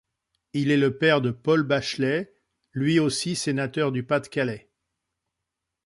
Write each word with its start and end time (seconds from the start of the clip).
Il 0.53 0.71
est 0.71 0.77
le 0.77 0.97
père 0.97 1.21
de 1.21 1.29
Paul 1.29 1.61
Bachelet, 1.61 2.33
lui 2.73 2.97
aussi 2.99 3.35
sénateur 3.35 3.91
du 3.91 4.01
Pas-de-Calais. 4.03 4.67